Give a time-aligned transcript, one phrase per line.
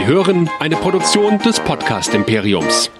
[0.00, 2.90] Sie hören eine Produktion des Podcast Imperiums.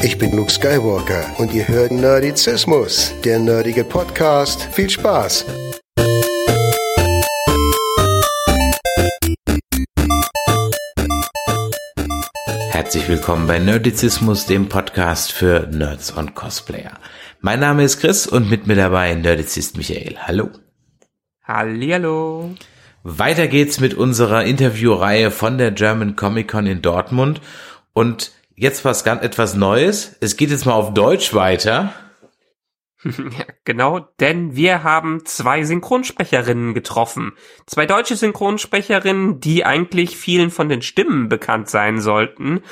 [0.00, 4.68] Ich bin Luke Skywalker und ihr hört Nerdizismus, der nerdige Podcast.
[4.72, 5.44] Viel Spaß!
[12.70, 16.98] Herzlich willkommen bei Nerdizismus, dem Podcast für Nerds und Cosplayer.
[17.44, 20.16] Mein Name ist Chris und mit mir dabei Nerdizist Michael.
[20.18, 20.48] Hallo.
[21.42, 22.54] Hallihallo.
[23.02, 27.42] Weiter geht's mit unserer Interviewreihe von der German Comic Con in Dortmund
[27.92, 30.16] und jetzt was ganz etwas Neues.
[30.22, 31.92] Es geht jetzt mal auf Deutsch weiter.
[33.04, 37.32] Ja, genau, denn wir haben zwei Synchronsprecherinnen getroffen.
[37.66, 42.62] Zwei deutsche Synchronsprecherinnen, die eigentlich vielen von den Stimmen bekannt sein sollten.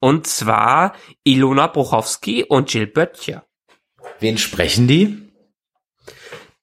[0.00, 3.44] Und zwar Ilona Bruchowski und Jill Böttcher.
[4.22, 5.18] Wen sprechen die?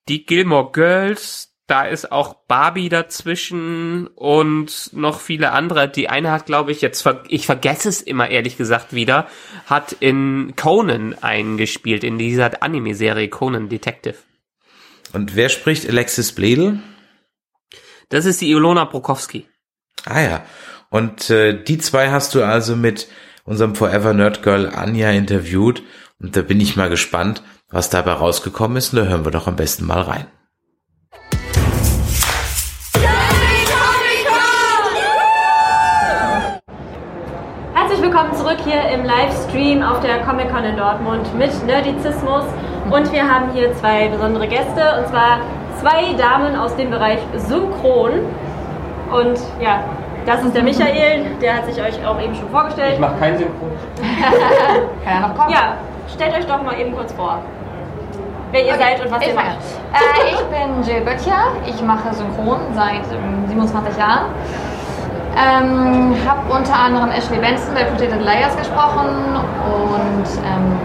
[0.08, 5.88] Die Gilmore Girls, da ist auch Barbie dazwischen und noch viele andere.
[5.88, 9.28] Die eine hat, glaube ich, jetzt, ver ich vergesse es immer ehrlich gesagt wieder,
[9.66, 14.16] hat in Conan eingespielt, in dieser Anime-Serie Conan Detective.
[15.12, 16.80] Und wer spricht Alexis Bledel?
[18.08, 19.46] Das ist die Ilona Brokowski.
[20.06, 20.44] Ah ja.
[20.88, 23.06] Und äh, die zwei hast du also mit
[23.44, 25.82] unserem Forever Nerd Girl Anja interviewt.
[26.22, 28.92] Und da bin ich mal gespannt, was dabei rausgekommen ist.
[28.92, 30.26] Und da hören wir doch am besten mal rein.
[37.72, 42.44] Herzlich willkommen zurück hier im Livestream auf der Comic Con in Dortmund mit Nerdizismus.
[42.90, 45.40] Und wir haben hier zwei besondere Gäste, und zwar
[45.80, 48.10] zwei Damen aus dem Bereich Synchron.
[49.10, 49.84] Und ja,
[50.26, 52.94] das ist der Michael, der hat sich euch auch eben schon vorgestellt.
[52.94, 53.70] Ich mache keinen Synchron.
[55.04, 55.50] Kann ja noch kommen.
[55.50, 55.76] Ja,
[56.14, 57.38] stellt euch doch mal eben kurz vor,
[58.52, 59.46] wer ihr seid und was ihr Ich, macht.
[59.92, 64.26] äh, ich bin Jill Böttcher, ich mache Synchron seit ähm, 27 Jahren.
[65.36, 69.06] Ähm, habe unter anderem Ashley Benson bei Pretty Little Liars gesprochen
[69.64, 70.78] und ähm,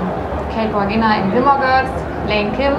[0.53, 1.89] Kate Borgina in Gilmore Girls,
[2.29, 2.73] Lane Kim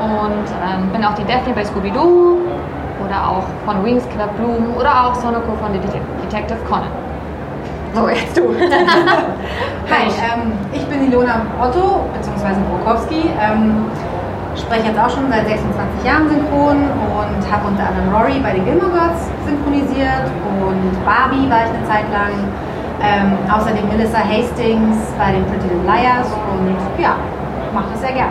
[0.00, 2.38] und ähm, bin auch die Daphne bei Scooby-Doo
[3.04, 5.82] oder auch von Wings Club Bloom oder auch Sonoko von Det-
[6.30, 6.88] Detective Conan.
[7.94, 8.54] So, jetzt du.
[9.90, 12.54] Hi, ähm, ich bin Ilona Otto bzw.
[12.70, 13.30] Brokowski.
[13.40, 13.86] Ähm,
[14.56, 18.64] spreche jetzt auch schon seit 26 Jahren synchron und habe unter anderem Rory bei den
[18.64, 20.26] Gilmore Girls synchronisiert
[20.60, 22.34] und Barbie war ich eine Zeit lang.
[23.02, 27.16] Ähm, außerdem Melissa Hastings bei den Pretty Little Liars und ja,
[27.72, 28.28] mache das sehr gern.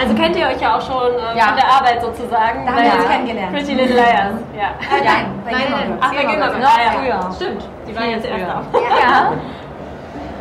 [0.00, 1.44] Also kennt ihr euch ja auch schon äh, Ja.
[1.52, 2.64] von der Arbeit sozusagen.
[2.64, 3.52] Da haben wir uns kennengelernt.
[3.52, 4.40] Pretty Little Liars.
[4.56, 4.72] Ja.
[4.80, 5.98] Äh, nein, bei Nein, nein.
[6.00, 6.64] Ach, bei Gilmore Girls.
[6.64, 6.90] Ja.
[6.96, 7.20] früher.
[7.36, 8.62] Stimmt, die waren jetzt erst da.
[9.02, 9.32] Ja.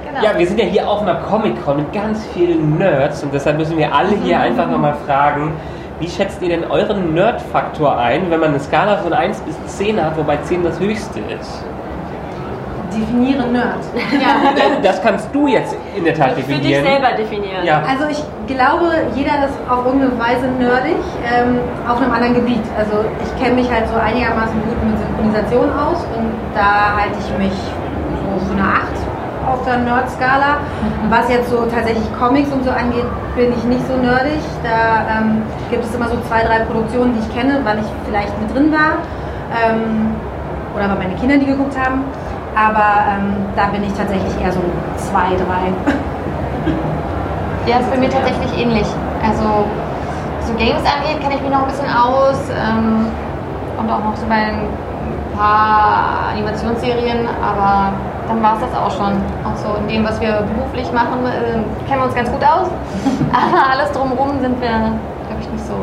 [0.08, 0.24] Genau.
[0.24, 3.78] Ja, wir sind ja hier auf einer Comic-Con mit ganz vielen Nerds und deshalb müssen
[3.78, 5.54] wir alle hier einfach nochmal fragen,
[6.00, 10.04] wie schätzt ihr denn euren Nerd-Faktor ein, wenn man eine Skala von 1 bis 10
[10.04, 11.64] hat, wobei 10 das höchste ist?
[12.96, 13.84] Definiere Nerd.
[14.84, 16.86] Das kannst du jetzt in der Tat Für dich definieren.
[16.86, 17.66] selber definieren.
[17.66, 17.82] Ja.
[17.90, 22.64] Also ich glaube, jeder ist auf irgendeine Weise nerdig ähm, auf einem anderen Gebiet.
[22.78, 27.30] Also ich kenne mich halt so einigermaßen gut mit Synchronisation aus und da halte ich
[27.38, 29.06] mich so für eine 8
[29.48, 30.58] auf der Nerd-Skala.
[31.10, 34.42] Was jetzt so tatsächlich Comics und so angeht, bin ich nicht so nerdig.
[34.64, 38.34] Da ähm, gibt es immer so zwei, drei Produktionen, die ich kenne, weil ich vielleicht
[38.42, 39.02] mit drin war.
[39.54, 40.16] Ähm,
[40.76, 42.04] oder weil meine Kinder die geguckt haben.
[42.56, 44.62] Aber ähm, da bin ich tatsächlich eher so
[44.98, 45.72] zwei, drei.
[47.68, 48.86] Ja, ist bei mir tatsächlich ähnlich.
[49.26, 49.66] Also,
[50.46, 52.38] so Games angeht, kenne ich mich noch ein bisschen aus.
[52.54, 53.08] Ähm,
[53.78, 54.68] und auch noch so bei ein
[55.36, 57.94] paar Animationsserien, aber
[58.28, 59.14] dann war es das auch schon.
[59.44, 62.70] Auch so in dem, was wir beruflich machen, äh, kennen wir uns ganz gut aus.
[63.34, 64.94] aber alles drumherum sind wir,
[65.26, 65.74] glaube ich, nicht so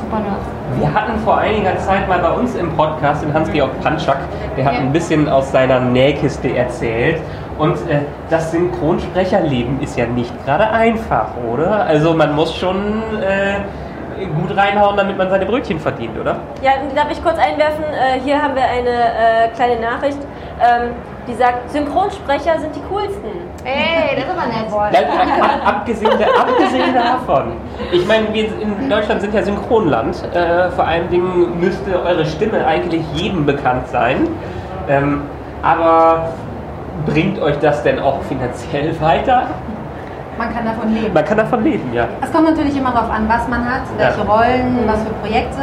[0.00, 0.61] super nerds.
[0.78, 4.18] Wir hatten vor einiger Zeit mal bei uns im Podcast den Hans-Georg Panschak,
[4.56, 4.78] der hat Ja.
[4.80, 7.20] ein bisschen aus seiner Nähkiste erzählt.
[7.58, 8.00] Und äh,
[8.30, 11.84] das Synchronsprecherleben ist ja nicht gerade einfach, oder?
[11.84, 16.36] Also man muss schon äh, gut reinhauen, damit man seine Brötchen verdient, oder?
[16.62, 17.84] Ja, darf ich kurz einwerfen?
[17.84, 20.18] Äh, hier haben wir eine äh, kleine Nachricht,
[20.60, 20.90] ähm,
[21.26, 23.30] die sagt, Synchronsprecher sind die coolsten.
[23.64, 25.02] Ey, das ist aber nett.
[25.40, 27.52] Ab, abgesehen, abgesehen davon.
[27.92, 30.16] Ich meine, wir in Deutschland sind ja Synchronland.
[30.34, 34.26] Äh, vor allen Dingen müsste eure Stimme eigentlich jedem bekannt sein.
[34.88, 35.22] Ähm,
[35.62, 36.30] aber
[37.06, 39.46] bringt euch das denn auch finanziell weiter?
[40.38, 41.12] Man kann davon leben.
[41.14, 42.08] Man kann davon leben, ja.
[42.20, 44.24] Es kommt natürlich immer darauf an, was man hat, welche Ja.
[44.24, 45.60] Rollen, was für Projekte.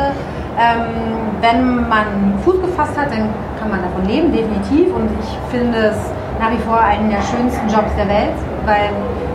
[0.60, 3.30] Ähm, wenn man Fuß gefasst hat, dann
[3.60, 4.94] kann man davon leben, definitiv.
[4.94, 5.98] Und ich finde es
[6.40, 8.36] nach wie vor einen der schönsten Jobs der Welt,
[8.66, 8.90] weil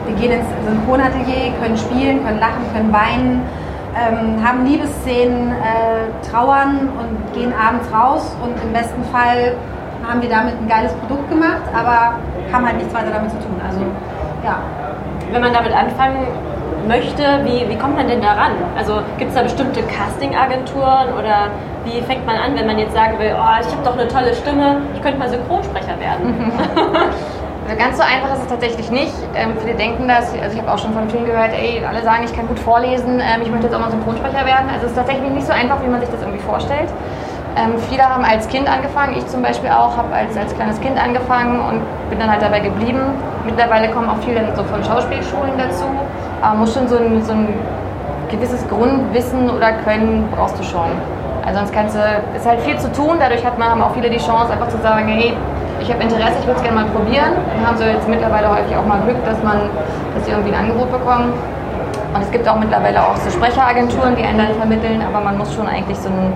[0.06, 3.42] wir gehen ins Synchronatelier, können spielen, können lachen, können weinen,
[3.96, 9.54] ähm, haben Liebesszenen, äh, trauern und gehen abends raus und im besten Fall
[10.06, 12.18] haben wir damit ein geiles Produkt gemacht, aber
[12.52, 13.56] haben halt nichts weiter damit zu tun.
[13.66, 13.80] Also
[14.44, 14.58] ja.
[15.32, 16.26] Wenn man damit anfangen
[16.86, 18.52] möchte, wie, wie kommt man denn daran?
[18.76, 21.50] Also gibt es da bestimmte Casting-Agenturen oder
[21.84, 24.34] wie fängt man an, wenn man jetzt sagen will, oh, ich habe doch eine tolle
[24.34, 26.52] Stimme, ich könnte mal Synchronsprecher werden?
[27.66, 29.14] Also ganz so einfach ist es tatsächlich nicht.
[29.34, 32.22] Ähm, viele denken das, also ich habe auch schon von vielen gehört, ey, alle sagen,
[32.24, 34.68] ich kann gut vorlesen, ähm, ich möchte jetzt auch mal Synchronsprecher werden.
[34.68, 36.90] Also es ist tatsächlich nicht so einfach, wie man sich das irgendwie vorstellt.
[37.56, 41.02] Ähm, viele haben als Kind angefangen, ich zum Beispiel auch, habe als, als kleines Kind
[41.02, 43.00] angefangen und bin dann halt dabei geblieben.
[43.46, 45.86] Mittlerweile kommen auch viele so von Schauspielschulen dazu,
[46.44, 47.48] aber muss schon so ein, so ein
[48.30, 50.90] gewisses Grundwissen oder Können brauchst du schon.
[51.44, 52.00] Also sonst kannst du,
[52.36, 54.78] ist halt viel zu tun, dadurch hat man, haben auch viele die Chance einfach zu
[54.78, 55.34] sagen, hey,
[55.80, 57.32] ich habe Interesse, ich würde es gerne mal probieren.
[57.54, 59.68] Dann haben sie jetzt mittlerweile häufig auch mal Glück, dass man,
[60.14, 61.32] dass sie irgendwie ein Angebot bekommen.
[62.14, 65.52] Und es gibt auch mittlerweile auch so Sprecheragenturen, die einen dann vermitteln, aber man muss
[65.52, 66.32] schon eigentlich so ein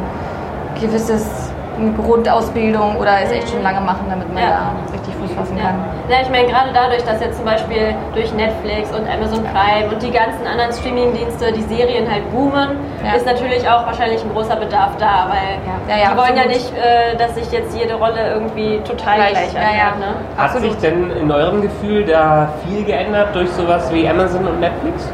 [0.81, 1.47] gewisses
[1.78, 4.72] eine Grundausbildung oder es echt schon lange machen, damit man Ja.
[4.88, 5.64] da richtig Fuß fassen Ja.
[5.64, 5.75] kann.
[6.08, 10.02] ja, ich meine, gerade dadurch, dass jetzt zum Beispiel durch Netflix und Amazon Prime und
[10.02, 13.14] die ganzen anderen Streaming-Dienste die Serien halt boomen, Ja.
[13.14, 15.78] ist natürlich auch wahrscheinlich ein großer Bedarf da, weil Ja.
[15.88, 16.48] Ja, ja, die wollen ja absolut.
[16.48, 19.76] nicht, äh, dass sich jetzt jede Rolle irgendwie total Gleich, gleich, ja, anhört.
[19.78, 20.06] ja.
[20.06, 20.14] Ne?
[20.36, 20.70] Hat Absolut.
[20.72, 25.08] sich denn in eurem Gefühl da viel geändert durch sowas wie Amazon und Netflix?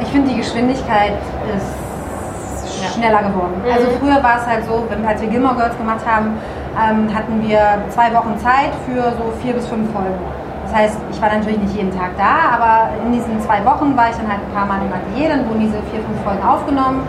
[0.00, 1.12] Ich finde, die Geschwindigkeit
[1.56, 1.81] ist
[2.88, 3.54] schneller geworden.
[3.72, 6.34] Also früher war es halt so, wenn, als wir Gilmore Girls gemacht haben,
[6.74, 10.18] ähm, hatten wir zwei Wochen Zeit für so vier bis fünf Folgen.
[10.64, 14.08] Das heißt, ich war natürlich nicht jeden Tag da, aber in diesen zwei Wochen war
[14.08, 17.02] ich dann halt ein paar Mal im Atelier, dann wurden diese vier, fünf Folgen aufgenommen.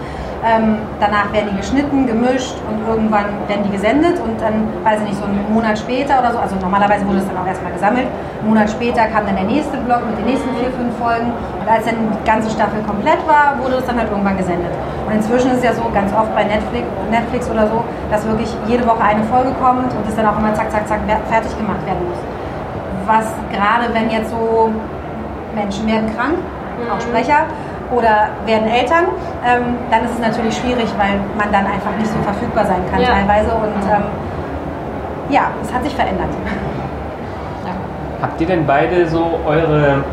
[0.44, 5.16] Ähm, danach werden die geschnitten, gemischt und irgendwann werden die gesendet und dann, weiß ich
[5.16, 8.12] nicht, so einen Monat später oder so, also normalerweise wurde es dann auch erstmal gesammelt,
[8.12, 11.68] einen Monat später kam dann der nächste Block mit den nächsten vier, fünf Folgen und
[11.72, 14.76] als dann die ganze Staffel komplett war, wurde es dann halt irgendwann gesendet.
[15.08, 17.80] Und inzwischen ist es ja so, ganz oft bei Netflix, Netflix oder so,
[18.12, 21.00] dass wirklich jede Woche eine Folge kommt und es dann auch immer zack, zack, zack
[21.08, 22.20] fertig gemacht werden muss.
[23.08, 24.76] Was gerade, wenn jetzt so
[25.56, 26.36] Menschen werden krank,
[26.92, 27.48] auch Sprecher,
[27.92, 29.06] oder werden Eltern,
[29.46, 33.02] ähm, dann ist es natürlich schwierig, weil man dann einfach nicht so verfügbar sein kann
[33.02, 33.10] Ja.
[33.10, 33.52] teilweise.
[33.54, 34.04] Und ähm,
[35.30, 36.30] ja, es hat sich verändert.
[38.22, 40.04] Habt ihr denn beide so eure,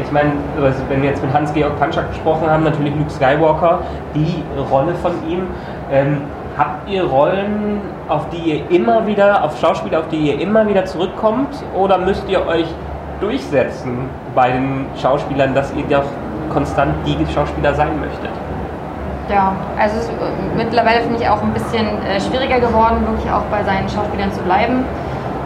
[0.00, 0.30] ich meine,
[0.62, 3.80] also wenn wir jetzt mit Hans-Georg Panschak gesprochen haben, natürlich Luke Skywalker,
[4.14, 5.48] die Rolle von ihm.
[5.90, 6.22] Ähm,
[6.56, 10.84] habt ihr Rollen, auf die ihr immer wieder, auf Schauspieler, auf die ihr immer wieder
[10.84, 11.48] zurückkommt?
[11.74, 12.66] Oder müsst ihr euch
[13.20, 16.04] durchsetzen bei den Schauspielern, dass ihr doch
[16.48, 18.30] konstant die Schauspieler sein möchtet?
[19.28, 23.30] Ja, also es ist äh, mittlerweile finde ich auch ein bisschen äh, schwieriger geworden, wirklich
[23.30, 24.84] auch bei seinen Schauspielern zu bleiben.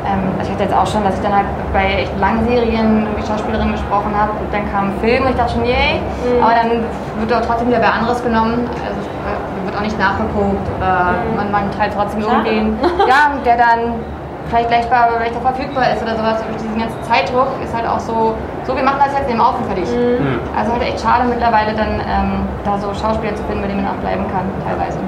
[0.07, 3.07] Ähm, also ich hatte jetzt auch schon, dass ich dann halt bei echt langen Serien
[3.15, 5.99] mit Schauspielerinnen gesprochen habe und dann kam ein Film und ich dachte schon, yay,
[6.41, 6.71] aber dann
[7.19, 8.71] wird auch trotzdem wieder wer anderes genommen.
[8.87, 12.79] Also es äh, wird auch nicht nachgeguckt oder man, man halt trotzdem irgendwen,
[13.11, 13.99] ja, der dann
[14.47, 16.39] vielleicht gleich bei, vielleicht auch verfügbar ist oder sowas.
[16.47, 18.35] Durch diesen ganzen Zeitdruck ist halt auch so,
[18.65, 19.89] so wir machen das jetzt, nehmen auf und fertig.
[19.89, 20.39] Hm.
[20.57, 22.33] Also halt echt schade mittlerweile dann ähm,
[22.65, 24.99] da so Schauspieler zu finden, bei denen man auch bleiben kann, teilweise.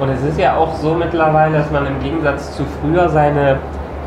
[0.00, 3.56] Und es ist ja auch so mittlerweile, dass man im Gegensatz zu früher seine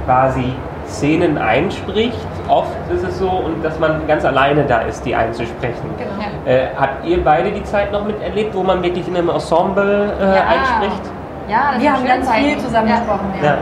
[0.05, 0.53] quasi
[0.87, 2.17] Szenen einspricht.
[2.47, 5.89] Oft ist es so, und dass man ganz alleine da ist, die einzusprechen.
[5.99, 6.51] Ja.
[6.51, 10.25] Äh, habt ihr beide die Zeit noch miterlebt, wo man wirklich in einem Ensemble äh,
[10.25, 10.43] Ja.
[10.47, 11.11] einspricht?
[11.47, 12.43] Ja, das Wir haben ganz Zeiten.
[12.45, 12.95] viel zusammen ja.
[12.97, 13.33] gesprochen.
[13.41, 13.57] Ja.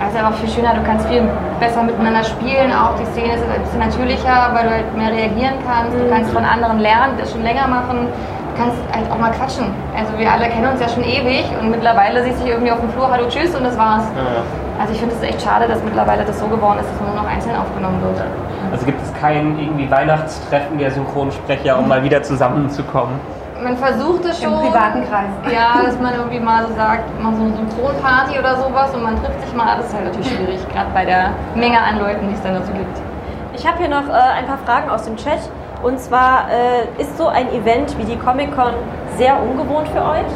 [0.00, 0.06] Ja.
[0.06, 1.22] Also einfach viel schöner, du kannst viel
[1.60, 5.54] besser miteinander spielen, auch die Szene ist ein bisschen natürlicher, weil du halt mehr reagieren
[5.66, 9.30] kannst, du kannst von anderen lernen, das schon länger machen, du kannst halt auch mal
[9.30, 9.66] quatschen.
[9.96, 12.80] Also wir alle kennen uns ja schon ewig und mittlerweile siehst du dich irgendwie auf
[12.80, 14.04] dem Flur, hallo, tschüss und das war's.
[14.16, 14.42] Ja.
[14.80, 17.28] Also ich finde es echt schade, dass mittlerweile das so geworden ist, dass nur noch
[17.28, 18.24] einzeln aufgenommen wird.
[18.72, 23.20] Also gibt es kein irgendwie Weihnachtstreffen der Synchronsprecher, um mal wieder zusammenzukommen?
[23.62, 24.60] Man versucht es Im schon.
[24.60, 25.28] privaten Kreis.
[25.52, 29.22] Ja, dass man irgendwie mal so sagt, mal so eine Synchronparty oder sowas und man
[29.22, 32.34] trifft sich mal, das ist halt natürlich schwierig, gerade bei der Menge an Leuten, die
[32.34, 32.98] es dann dazu gibt.
[33.54, 35.40] Ich habe hier noch äh, ein paar Fragen aus dem Chat.
[35.82, 38.72] Und zwar äh, ist so ein Event wie die Comic-Con
[39.16, 40.32] sehr ungewohnt für euch?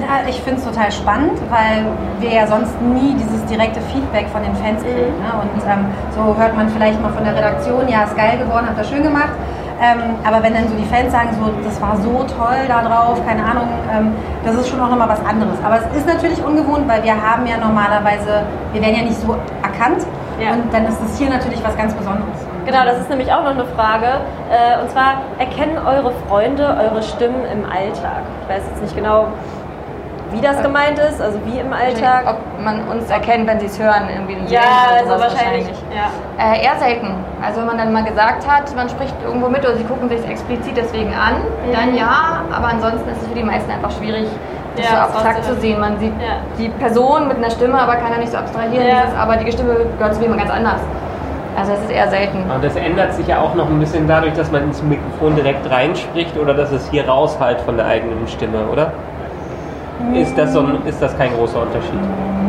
[0.00, 1.84] Ja, ich finde es total spannend, weil
[2.20, 5.18] wir ja sonst nie dieses direkte Feedback von den Fans kriegen.
[5.20, 5.32] Ne?
[5.40, 8.78] Und ähm, so hört man vielleicht mal von der Redaktion, ja, ist geil geworden, habt
[8.78, 9.32] ihr schön gemacht.
[9.80, 13.18] Ähm, aber wenn dann so die Fans sagen, so, das war so toll da drauf,
[13.26, 14.12] keine Ahnung, ähm,
[14.44, 15.56] das ist schon auch nochmal was anderes.
[15.64, 19.36] Aber es ist natürlich ungewohnt, weil wir haben ja normalerweise, wir werden ja nicht so
[19.62, 20.04] erkannt.
[20.38, 20.52] Ja.
[20.52, 22.36] Und dann ist es hier natürlich was ganz Besonderes.
[22.66, 24.06] Genau, das ist nämlich auch noch eine Frage.
[24.50, 28.22] Äh, und zwar, erkennen eure Freunde eure Stimmen im Alltag?
[28.42, 29.28] Ich weiß jetzt nicht genau,
[30.32, 32.24] wie das gemeint ist, also wie im Alltag.
[32.26, 34.60] Ob man uns erkennt, wenn sie es hören, irgendwie in Ja,
[34.96, 35.66] also sowas wahrscheinlich.
[35.94, 36.10] Ja.
[36.52, 37.14] Äh, eher selten.
[37.44, 40.26] Also wenn man dann mal gesagt hat, man spricht irgendwo mit oder sie gucken sich
[40.28, 41.34] explizit deswegen an,
[41.66, 41.72] Mhm.
[41.72, 44.26] dann ja, aber ansonsten ist es für die meisten einfach schwierig,
[44.76, 45.80] das Ja, so das abstrakt zu sehen.
[45.80, 46.36] Man sieht Ja.
[46.58, 49.02] die Person mit einer Stimme, aber kann ja nicht so abstrahieren, Ja.
[49.02, 50.80] dieses, aber die Stimme gehört zu jemand ganz anders.
[51.58, 52.38] Also es ist eher selten.
[52.48, 55.68] Und das ändert sich ja auch noch ein bisschen dadurch, dass man ins Mikrofon direkt
[55.68, 58.92] reinspricht oder dass es hier raushalt von der eigenen Stimme, oder?
[60.14, 62.00] Ist das, so ein, ist das kein großer Unterschied?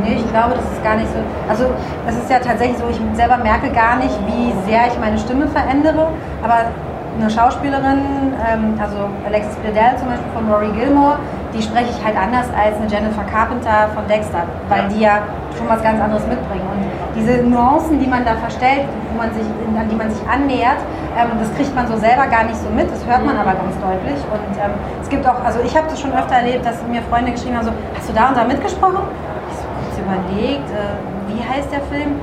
[0.04, 1.20] Nee, ich glaube, das ist gar nicht so.
[1.48, 1.66] Also,
[2.08, 5.48] es ist ja tatsächlich so, ich selber merke gar nicht, wie sehr ich meine Stimme
[5.48, 6.08] verändere.
[6.44, 6.72] Aber
[7.20, 11.18] eine Schauspielerin, ähm, also Alexis Bledel zum Beispiel von Rory Gilmore,
[11.54, 15.20] die spreche ich halt anders als eine Jennifer Carpenter von Dexter, weil die ja
[15.58, 16.66] schon was ganz anderes mitbringen.
[16.72, 20.80] Und diese Nuancen, die man da verstellt, wo man sich, an die man sich annähert,
[21.18, 23.76] ähm, das kriegt man so selber gar nicht so mit, das hört man aber ganz
[23.80, 24.20] deutlich.
[24.32, 27.32] Und ähm, es gibt auch, also ich habe das schon öfter erlebt, dass mir Freunde
[27.32, 29.04] geschrieben haben, so, hast du da und da mitgesprochen?
[29.52, 30.96] Ich so kurz überlegt, äh,
[31.28, 32.20] wie heißt der Film?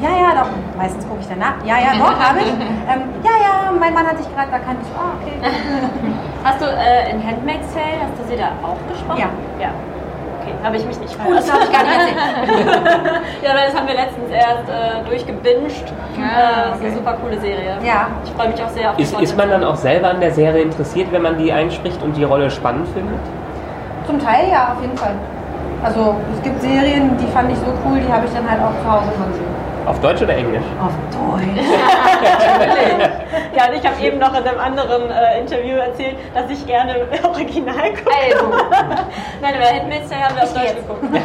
[0.00, 0.50] Ja, ja, doch.
[0.76, 1.56] Meistens gucke ich danach.
[1.64, 2.52] Ja, ja, doch, habe ich.
[2.86, 4.78] Ähm, ja, ja, mein Mann hat dich gerade erkannt.
[4.80, 5.34] Ich so, ah, okay.
[6.44, 9.18] Hast du äh, in Handmaid's Tale, hast du sie da auch gesprochen?
[9.18, 9.28] Ja.
[9.58, 9.70] Ja.
[10.46, 11.98] Okay, habe ich mich nicht Oh, das habe ich gar nicht
[12.46, 13.22] erzählt.
[13.42, 15.92] ja, weil das haben wir letztens erst äh, durchgebinged.
[16.16, 16.86] Ah, äh, das ist okay.
[16.86, 17.76] eine super coole Serie.
[17.84, 18.06] Ja.
[18.24, 20.30] Ich freue mich auch sehr auf die Ist, ist man dann auch selber an der
[20.30, 23.18] Serie interessiert, wenn man die einspricht und die Rolle spannend findet?
[24.06, 25.14] Zum Teil ja, auf jeden Fall.
[25.82, 28.72] Also es gibt Serien, die fand ich so cool, die habe ich dann halt auch
[28.82, 29.55] zu Hause gesehen.
[29.86, 30.64] Auf Deutsch oder Englisch?
[30.80, 31.46] Auf Deutsch.
[33.56, 36.94] Ja, und ich habe eben noch in einem anderen äh, Interview erzählt, dass ich gerne
[37.24, 38.14] original gucke.
[38.30, 38.50] Also,
[39.40, 39.64] Nein, aber
[40.08, 41.04] Tale haben wir auf Deutsch geguckt.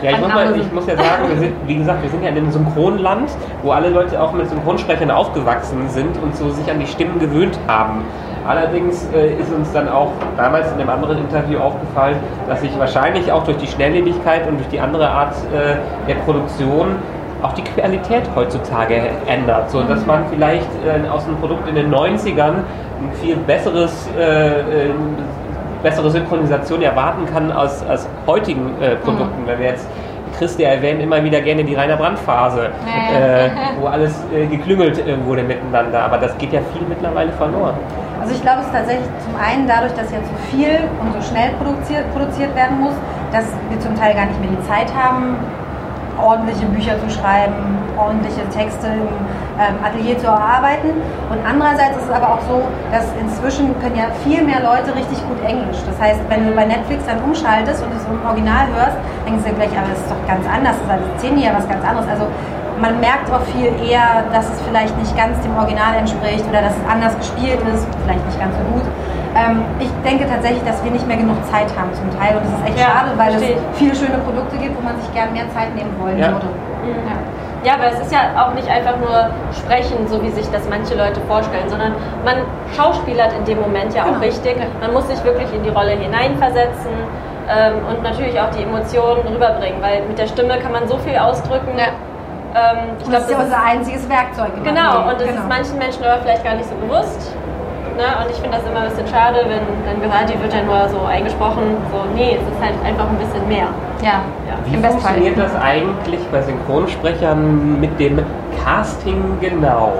[0.00, 2.28] Ja, ich muss, mal, ich muss ja sagen, wir sind, wie gesagt, wir sind ja
[2.28, 3.30] in einem Synchronland,
[3.64, 7.58] wo alle Leute auch mit Synchronsprechern aufgewachsen sind und so sich an die Stimmen gewöhnt
[7.66, 8.04] haben.
[8.46, 12.16] Allerdings äh, ist uns dann auch damals in einem anderen Interview aufgefallen,
[12.48, 15.76] dass sich wahrscheinlich auch durch die Schnelllebigkeit und durch die andere Art äh,
[16.06, 16.94] der Produktion
[17.42, 21.92] auch die Qualität heutzutage ändert, so dass man vielleicht äh, aus einem Produkt in den
[21.92, 22.54] 90ern
[23.00, 24.90] ein viel besseres äh, äh,
[25.82, 29.46] bessere Synchronisation erwarten kann als, als heutigen äh, Produkten.
[29.46, 29.86] Wenn wir jetzt
[30.36, 35.16] Chris, der erwähnt immer wieder gerne die Rainer Brandt-Phase, äh, wo alles äh, geklüngelt äh,
[35.24, 36.02] wurde miteinander.
[36.02, 37.74] Aber das geht ja viel mittlerweile verloren.
[38.20, 41.28] Also ich glaube, es ist tatsächlich zum einen dadurch, dass jetzt so viel und so
[41.28, 42.94] schnell produziert, produziert werden muss,
[43.32, 45.36] dass wir zum Teil gar nicht mehr die Zeit haben,
[46.20, 49.08] ordentliche Bücher zu schreiben, ordentliche Texte im
[49.58, 50.94] ähm, Atelier zu erarbeiten.
[51.30, 55.18] Und andererseits ist es aber auch so, dass inzwischen können ja viel mehr Leute richtig
[55.26, 55.78] gut Englisch.
[55.86, 58.96] Das heißt, wenn du bei Netflix dann umschaltest und es im Original hörst,
[59.26, 61.82] denkst du gleich, aber das ist doch ganz anders, das ist als ja was ganz
[61.84, 62.06] anderes.
[62.08, 62.26] Also
[62.80, 66.74] man merkt auch viel eher, dass es vielleicht nicht ganz dem Original entspricht oder dass
[66.78, 68.86] es anders gespielt ist, vielleicht nicht ganz so gut.
[69.38, 72.52] Ähm, ich denke tatsächlich, dass wir nicht mehr genug Zeit haben zum Teil und das
[72.58, 75.32] ist echt Ja, schade, weil verstehe es viele schöne Produkte gibt, wo man sich gern
[75.32, 76.32] mehr Zeit nehmen wollen Ja.
[76.32, 76.48] würde.
[77.64, 80.94] Ja, aber es ist ja auch nicht einfach nur sprechen, so wie sich das manche
[80.94, 81.92] Leute vorstellen, sondern
[82.24, 82.36] man
[82.76, 84.20] schauspielert in dem Moment ja auch Genau.
[84.20, 84.56] richtig.
[84.80, 86.94] Man muss sich wirklich in die Rolle hineinversetzen
[87.50, 91.16] ähm, und natürlich auch die Emotionen rüberbringen, weil mit der Stimme kann man so viel
[91.18, 91.74] ausdrücken.
[91.76, 91.90] Ja.
[92.54, 94.52] Ähm, ich Und glaube, das ist ja unser einziges Werkzeug.
[94.64, 95.38] Genau, und das Leben.
[95.38, 97.34] ist manchen Menschen aber vielleicht gar nicht so bewusst.
[97.98, 98.04] Ne?
[98.22, 100.88] Und ich finde das immer ein bisschen schade, wenn dann gehört, die wird ja nur
[100.88, 101.76] so eingesprochen.
[101.90, 103.66] So, nee, es ist halt einfach ein bisschen mehr.
[104.00, 104.54] ja, Ja.
[104.64, 108.20] Wie im funktioniert das eigentlich bei Synchronsprechern mit dem
[108.64, 109.94] Casting genau?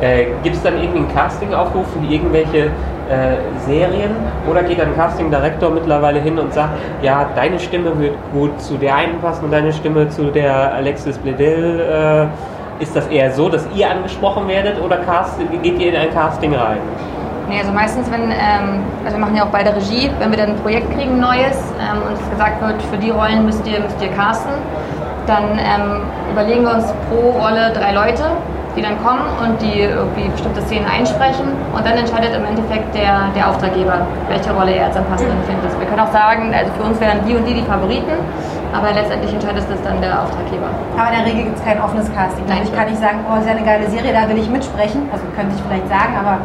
[0.00, 2.70] Äh, Gibt es dann irgendwie einen Castingaufruf für irgendwelche
[3.10, 3.36] äh,
[3.66, 4.16] Serien
[4.50, 6.72] oder geht ein Casting-Director mittlerweile hin und sagt,
[7.02, 11.18] ja, deine Stimme wird gut zu der einen passen und deine Stimme zu der Alexis
[11.18, 12.30] Bledel?
[12.80, 16.12] Äh, ist das eher so, dass ihr angesprochen werdet oder cast, geht ihr in ein
[16.12, 16.78] Casting rein?
[17.48, 20.50] Nee, also meistens, wenn, ähm, also wir machen ja auch beide Regie, wenn wir dann
[20.50, 23.80] ein Projekt kriegen, ein neues, ähm, und es gesagt wird, für die Rollen müsst ihr,
[23.80, 24.52] müsst ihr casten,
[25.26, 28.24] dann ähm, überlegen wir uns pro Rolle drei Leute,
[28.76, 31.46] die dann kommen und die irgendwie bestimmte Szenen einsprechen
[31.76, 35.70] und dann entscheidet im Endeffekt der, der Auftraggeber, welche Rolle er als am passenden findet.
[35.78, 38.18] Wir können auch sagen, also für uns wären die und die die Favoriten,
[38.72, 40.66] aber letztendlich entscheidet das dann der Auftraggeber.
[40.98, 42.44] Aber in der Regel gibt es kein offenes Casting.
[42.48, 42.64] Nein.
[42.64, 45.06] ich kann nicht sagen, oh, ist ja eine geile Serie, da will ich mitsprechen.
[45.12, 46.42] Also könnte ich vielleicht sagen, aber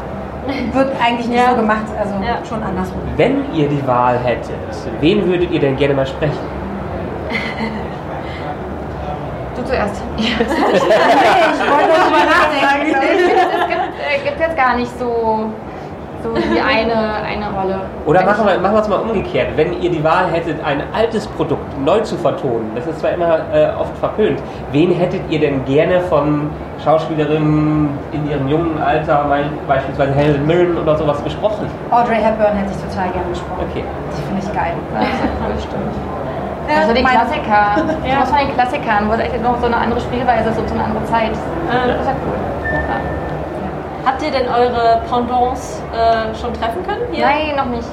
[0.73, 1.49] wird eigentlich nicht Ja.
[1.51, 1.85] so gemacht.
[1.99, 2.37] Also Ja.
[2.47, 2.99] schon andersrum.
[3.17, 4.49] Wenn ihr die Wahl hättet,
[4.99, 6.37] wen würdet ihr denn gerne mal sprechen?
[9.55, 10.01] Du zuerst.
[10.17, 12.95] ich wollte nur drüber nachdenken.
[12.95, 15.49] Es gibt, äh, gibt jetzt gar nicht so,
[16.23, 17.81] so die eine, eine Rolle.
[18.05, 19.49] Oder machen wir, machen wir es mal umgekehrt.
[19.55, 23.39] Wenn ihr die Wahl hättet, ein altes Produkt neu zu vertonen, das ist zwar immer
[23.53, 26.49] äh, oft verpönt, wen hättet ihr denn gerne von
[26.83, 31.67] Schauspielerinnen in ihrem jungen Alter, mein, beispielsweise Helen Mirren oder sowas gesprochen?
[31.91, 33.65] Audrey Hepburn hätte ich total gerne gesprochen.
[33.69, 33.83] Okay.
[34.17, 34.73] Die finde ich geil.
[34.93, 36.09] Das ist ja cool, stimmt.
[36.69, 37.81] Also die Klassiker.
[38.05, 40.69] Ich muss von den Klassikern, wo es echt noch so eine andere Spielweise ist und
[40.69, 41.31] so eine andere Zeit.
[41.31, 42.37] Das ist ja cool.
[42.71, 43.28] Ja.
[44.05, 47.03] Habt ihr denn eure Pendants äh, schon treffen können?
[47.11, 47.25] Hier?
[47.25, 47.87] Nein, noch nicht.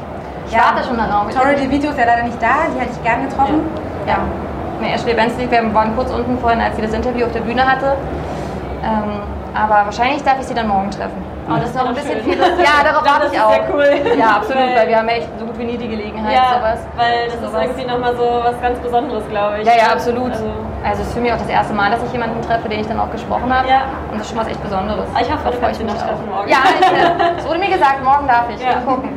[0.47, 0.73] Ich Ja.
[0.73, 1.29] warte schon darauf.
[1.35, 3.63] Tori DeVito ist ja leider nicht da, die hätte ich gern getroffen.
[4.07, 4.19] Ja.
[4.81, 7.67] Nee, Ashley Bensley, wir waren kurz unten vorhin, als sie das Interview auf der Bühne
[7.67, 7.97] hatte.
[8.85, 9.21] Ähm,
[9.55, 11.25] aber wahrscheinlich darf ich sie dann morgen treffen.
[11.49, 12.37] Oh, das ist noch ein bisschen viel.
[12.39, 13.51] Ja, darauf warte das ich ist auch.
[13.53, 14.19] sehr cool.
[14.19, 16.79] Ja, absolut, Weil- weil wir haben echt so gut wie nie die Gelegenheit, Ja, sowas.
[16.97, 17.63] weil das ist sowas.
[17.65, 19.67] irgendwie nochmal so was ganz Besonderes, glaube ich.
[19.67, 20.33] Ja, ja, absolut.
[20.33, 20.45] Also,
[20.85, 22.87] Also es ist für mich auch das erste Mal, dass ich jemanden treffe, den ich
[22.87, 23.69] dann auch gesprochen habe.
[23.69, 23.83] Ja.
[24.11, 25.07] Und das ist schon was echt Besonderes.
[25.21, 26.09] Ich hoffe, Da du freue kannst ich ihn mich noch auch.
[26.09, 26.49] treffen morgen.
[26.49, 28.61] Ja, äh, es wurde mir gesagt, morgen darf ich.
[28.63, 28.77] Ja.
[28.77, 29.09] Mal gucken.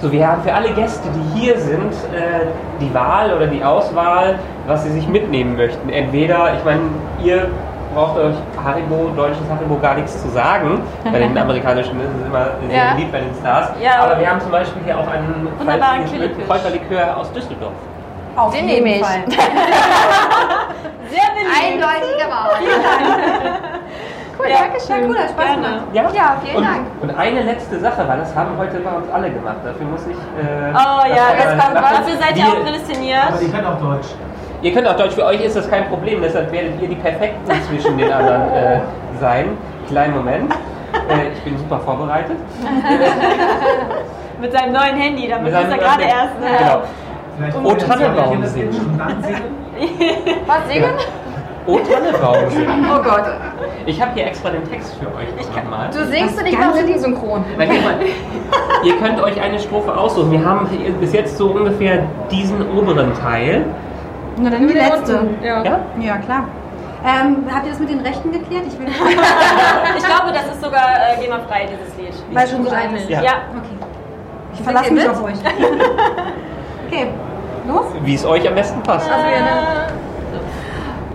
[0.00, 2.46] So, wir haben für alle Gäste, die hier sind, äh,
[2.80, 5.88] die Wahl oder die Auswahl, was sie sich mitnehmen möchten.
[5.90, 6.80] Entweder, ich meine,
[7.22, 7.46] ihr
[7.94, 8.34] braucht euch
[8.64, 10.82] Haribo, deutsches Haribo gar nichts zu sagen.
[11.04, 12.92] Bei den amerikanischen ist es immer sehr Ja.
[12.94, 13.70] beliebt bei den Stars.
[13.80, 16.04] Ja, aber wir haben zum Beispiel hier auch einen Wunderbaren.
[16.48, 17.72] Kräuterlikör aus Düsseldorf.
[18.36, 19.04] Auf Den jeden nehme ich.
[19.04, 19.22] Fall.
[21.12, 21.52] Sehr beliebt.
[21.62, 22.50] Eindeutige Wahl.
[24.38, 25.10] Cool, Ja, danke Ja, schön.
[25.10, 25.62] cool, hat Spaß Gerne.
[25.62, 25.82] gemacht.
[25.92, 26.80] Ja, Ja, vielen und, Dank.
[27.02, 29.56] Und eine letzte Sache, weil das haben heute bei uns alle gemacht.
[29.62, 30.16] Dafür muss ich.
[30.16, 31.90] Äh, Oh ja, das jetzt kommt was.
[31.92, 33.24] Dafür seid ihr auch prädestiniert.
[33.28, 34.08] Aber die können auch Deutsch.
[34.62, 37.50] Ihr könnt auch Deutsch, für euch ist das kein Problem, deshalb werdet ihr die Perfekten
[37.68, 38.80] zwischen den anderen äh,
[39.20, 39.46] sein.
[39.88, 40.52] Kleinen Moment.
[40.52, 42.36] Äh, ich bin super vorbereitet.
[44.40, 46.40] Mit seinem neuen Handy, damit Mit ist er gerade erst.
[46.40, 46.46] Ne?
[46.58, 46.82] Genau.
[47.36, 48.98] Vielleicht Oh, Tannenbaum singen.
[48.98, 49.42] dann singen.
[50.46, 50.90] Was, singen?
[51.64, 52.86] Oh, Tannebaum singen.
[52.92, 53.22] Oh Gott.
[53.86, 55.28] Ich habe hier extra den Text für euch.
[55.40, 55.90] Ich kann mal.
[55.90, 57.44] Du singst und ich mache die synchron.
[57.56, 57.68] Mal.
[58.82, 60.32] Ihr könnt euch eine Strophe aussuchen.
[60.32, 60.68] Wir haben
[61.00, 62.02] bis jetzt so ungefähr
[62.32, 63.64] diesen oberen Teil.
[64.38, 65.28] Na dann die letzte.
[65.42, 65.62] Ja.
[65.62, 65.80] Ja?
[66.00, 66.44] Ja, klar.
[67.04, 68.64] Ähm, habt ihr das mit den Rechten geklärt?
[68.66, 68.86] Ich will
[69.96, 72.14] Ich glaube, das ist sogar äh, GEMA-frei, dieses Lied.
[72.32, 73.10] Weil schon so alt ist.
[73.10, 73.22] Ja.
[73.22, 73.32] Ja.
[73.56, 73.82] Okay.
[74.54, 75.34] Ich verlasse mich auf euch.
[76.86, 77.08] okay,
[77.66, 77.86] los.
[78.02, 79.10] Wie es euch am besten passt.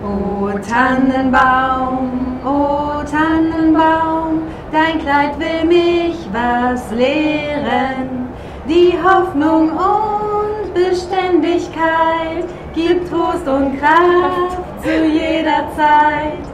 [0.04, 8.28] O Tannenbaum, o Tannenbaum, dein Kleid will mich was lehren.
[8.68, 12.44] Die Hoffnung und Beständigkeit
[12.86, 16.44] gibt Trost und Kraft zu jeder Zeit.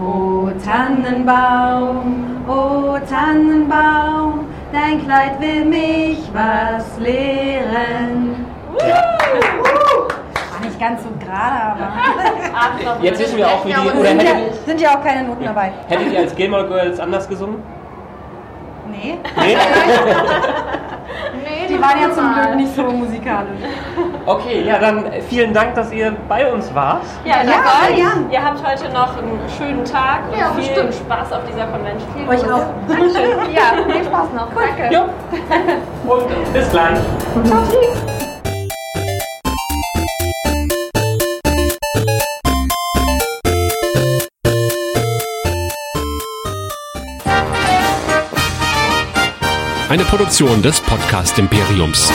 [0.00, 8.46] O Tannenbaum, o Tannenbaum, dein Kleid will mich was lehren.
[8.76, 13.02] War nicht ganz so gerade, aber.
[13.02, 13.74] Jetzt wissen wir auch, wie die.
[13.74, 14.30] Ja, Oder sind, ja,
[14.66, 15.72] sind ja auch keine Noten dabei.
[15.88, 17.62] hättet ihr als Gilmore Girls anders gesungen?
[18.90, 19.18] Nee.
[19.36, 19.56] Nee?
[21.44, 23.60] Nee, Die waren ja zum Glück nicht so musikalisch.
[24.26, 27.02] Okay, ja, dann vielen Dank, dass ihr bei uns wart.
[27.24, 28.30] Ja, Ja, danke gern.
[28.30, 30.94] Ihr habt heute noch einen schönen Tag und Ja, viel bestimmt.
[30.94, 32.28] Spaß auf dieser Convention.
[32.28, 32.64] Euch auch.
[33.54, 34.48] Ja, viel Spaß noch.
[34.54, 34.92] Danke.
[34.92, 35.04] Ja.
[36.06, 36.98] Und bis gleich.
[49.88, 52.10] Eine Produktion des Podcast Imperiums.